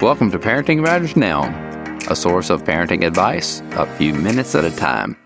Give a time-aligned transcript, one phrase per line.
[0.00, 1.42] Welcome to Parenting Matters Now,
[2.08, 5.16] a source of parenting advice a few minutes at a time.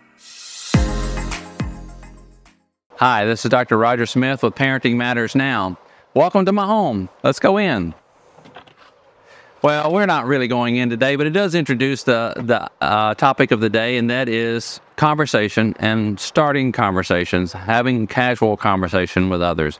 [2.96, 3.76] Hi, this is Dr.
[3.76, 5.76] Roger Smith with Parenting Matters Now.
[6.14, 7.10] Welcome to my home.
[7.22, 7.94] Let's go in.
[9.60, 13.50] Well, we're not really going in today, but it does introduce the the uh, topic
[13.50, 19.78] of the day, and that is conversation and starting conversations, having casual conversation with others.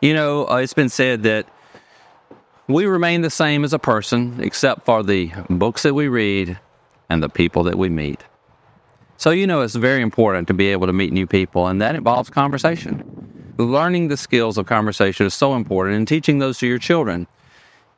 [0.00, 1.48] You know, uh, it's been said that
[2.68, 6.58] we remain the same as a person, except for the books that we read
[7.10, 8.22] and the people that we meet.
[9.16, 11.96] So, you know, it's very important to be able to meet new people, and that
[11.96, 13.54] involves conversation.
[13.58, 17.26] Learning the skills of conversation is so important, and teaching those to your children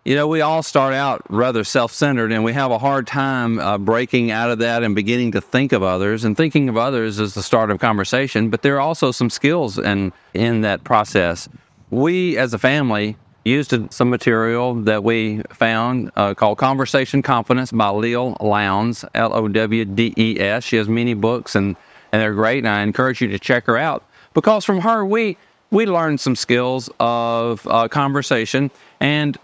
[0.04, 3.58] you know, we all start out rather self centered and we have a hard time
[3.58, 6.24] uh, breaking out of that and beginning to think of others.
[6.24, 9.78] And thinking of others is the start of conversation, but there are also some skills
[9.78, 11.48] in, in that process.
[11.90, 17.86] We as a family used some material that we found uh, called Conversation Confidence by
[17.86, 20.64] Leil Lowndes, L O W D E S.
[20.64, 21.76] She has many books and,
[22.12, 25.36] and they're great, and I encourage you to check her out because from her, we,
[25.70, 29.38] we learned some skills of uh, conversation and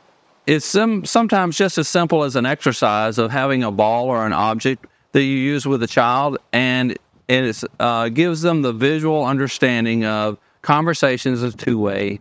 [0.47, 4.33] it's some, sometimes just as simple as an exercise of having a ball or an
[4.33, 10.05] object that you use with a child, and it uh, gives them the visual understanding
[10.05, 12.21] of conversations as two way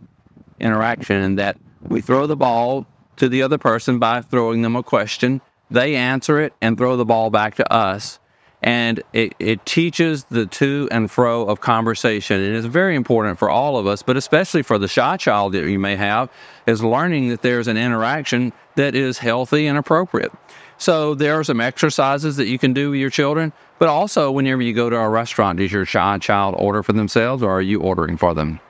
[0.58, 1.56] interaction, and that
[1.88, 5.40] we throw the ball to the other person by throwing them a question.
[5.70, 8.18] They answer it and throw the ball back to us
[8.62, 12.40] and it, it teaches the to and fro of conversation.
[12.40, 15.68] And it's very important for all of us, but especially for the shy child that
[15.68, 16.30] you may have,
[16.66, 20.32] is learning that there's an interaction that is healthy and appropriate.
[20.78, 24.62] So there are some exercises that you can do with your children, but also whenever
[24.62, 27.80] you go to a restaurant, does your shy child order for themselves or are you
[27.80, 28.60] ordering for them?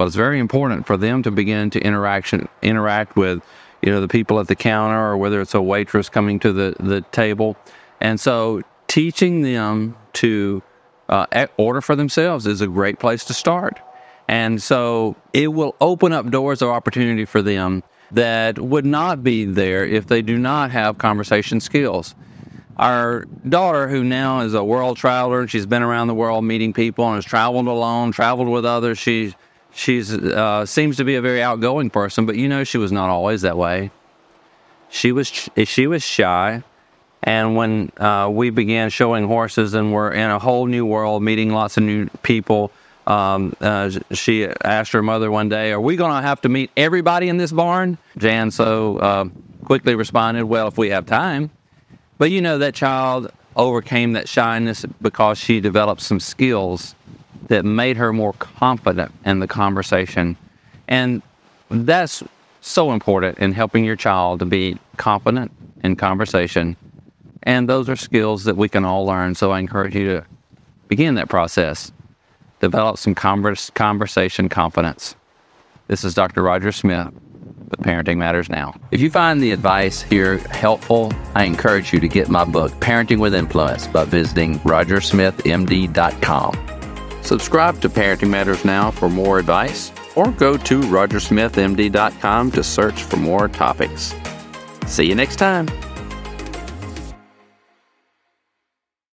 [0.00, 3.42] Well, it's very important for them to begin to interaction interact with,
[3.82, 6.74] you know, the people at the counter or whether it's a waitress coming to the,
[6.80, 7.54] the table.
[8.00, 10.62] And so teaching them to
[11.10, 13.78] uh, order for themselves is a great place to start.
[14.26, 19.44] And so it will open up doors of opportunity for them that would not be
[19.44, 22.14] there if they do not have conversation skills.
[22.78, 27.04] Our daughter, who now is a world traveler, she's been around the world meeting people
[27.04, 28.96] and has traveled alone, traveled with others.
[28.96, 29.34] She
[29.72, 33.10] she's uh, seems to be a very outgoing person, but you know she was not
[33.10, 33.90] always that way.
[34.88, 35.28] She was
[35.64, 36.62] she was shy.
[37.22, 41.52] And when uh, we began showing horses and we're in a whole new world, meeting
[41.52, 42.72] lots of new people,
[43.06, 46.70] um, uh, she asked her mother one day, Are we going to have to meet
[46.76, 47.98] everybody in this barn?
[48.16, 49.24] Jan so uh,
[49.64, 51.50] quickly responded, Well, if we have time.
[52.18, 56.94] But you know, that child overcame that shyness because she developed some skills
[57.50, 60.36] that made her more confident in the conversation.
[60.88, 61.22] And
[61.70, 62.24] that's
[62.62, 65.52] so important in helping your child to be confident
[65.84, 66.76] in conversation
[67.42, 69.34] and those are skills that we can all learn.
[69.34, 70.24] So I encourage you to
[70.88, 71.92] begin that process.
[72.60, 75.14] Develop some converse, conversation confidence.
[75.88, 76.42] This is Dr.
[76.42, 77.08] Roger Smith
[77.70, 78.74] with Parenting Matters Now.
[78.90, 83.18] If you find the advice here helpful, I encourage you to get my book, Parenting
[83.18, 86.69] with Influence, by visiting rogersmithmd.com.
[87.22, 93.16] Subscribe to Parenting Matters Now for more advice, or go to rogersmithmd.com to search for
[93.16, 94.14] more topics.
[94.86, 95.68] See you next time.